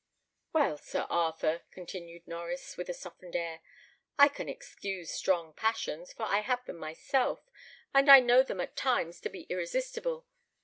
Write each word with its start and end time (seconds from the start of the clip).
"Well, 0.51 0.79
Sir 0.79 1.05
Arthur," 1.11 1.61
continued 1.69 2.25
Norries, 2.25 2.75
with 2.75 2.89
a 2.89 2.93
softened 2.95 3.35
air, 3.35 3.61
"I 4.17 4.29
can 4.29 4.49
excuse 4.49 5.11
strong 5.11 5.53
passions, 5.53 6.11
for 6.11 6.23
I 6.23 6.39
have 6.39 6.65
them 6.65 6.77
myself, 6.77 7.47
and 7.93 8.09
I 8.09 8.19
know 8.19 8.41
them 8.41 8.61
at 8.61 8.75
times 8.75 9.21
to 9.21 9.29
be 9.29 9.41
irresistible. 9.43 10.25